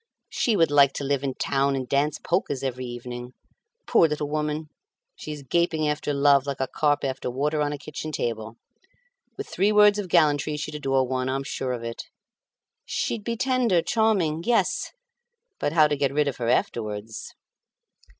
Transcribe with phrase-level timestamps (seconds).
[0.31, 3.33] She would like to live in town and dance polkas every evening.
[3.85, 4.65] Poor little woman!
[5.15, 8.55] She is gaping after love like a carp after water on a kitchen table.
[9.37, 12.05] With three words of gallantry she'd adore one, I'm sure of it.
[12.83, 14.41] She'd be tender, charming.
[14.43, 14.91] Yes;
[15.59, 17.35] but how to get rid of her afterwards?"